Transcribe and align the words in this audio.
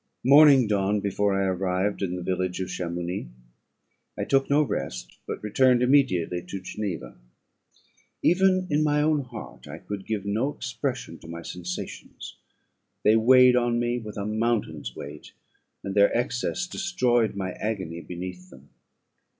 Morning 0.23 0.65
dawned 0.65 1.03
before 1.03 1.39
I 1.39 1.45
arrived 1.45 2.01
at 2.01 2.09
the 2.09 2.23
village 2.23 2.59
of 2.59 2.69
Chamounix; 2.69 3.27
I 4.17 4.23
took 4.23 4.49
no 4.49 4.63
rest, 4.63 5.19
but 5.27 5.43
returned 5.43 5.83
immediately 5.83 6.41
to 6.41 6.59
Geneva. 6.59 7.15
Even 8.23 8.65
in 8.71 8.83
my 8.83 9.03
own 9.03 9.21
heart 9.25 9.67
I 9.67 9.77
could 9.77 10.07
give 10.07 10.25
no 10.25 10.55
expression 10.55 11.19
to 11.19 11.27
my 11.27 11.43
sensations 11.43 12.35
they 13.03 13.15
weighed 13.15 13.55
on 13.55 13.77
me 13.79 13.99
with 13.99 14.17
a 14.17 14.25
mountain's 14.25 14.95
weight, 14.95 15.33
and 15.83 15.93
their 15.93 16.11
excess 16.17 16.65
destroyed 16.65 17.35
my 17.35 17.51
agony 17.51 18.01
beneath 18.01 18.49
them. 18.49 18.69